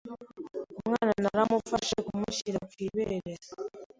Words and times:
Umwana 0.81 1.11
naramufashe 1.23 1.97
mushyira 2.17 2.59
ku 2.71 2.75
ibere 2.85 3.29